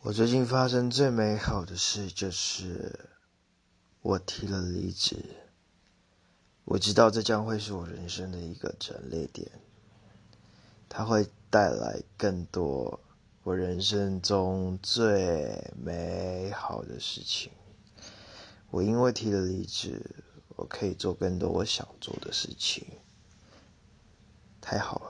[0.00, 3.10] 我最近发生最美好的事就是
[4.00, 5.16] 我提了离职。
[6.64, 9.50] 我知道这将会是我人生的一个转折点
[10.88, 13.00] 它会带来更多
[13.42, 17.50] 我人生中最美好的事情。
[18.70, 20.00] 我因为提了离职
[20.50, 22.86] 我可以做更多我想做的事情。
[24.60, 25.07] 太好了。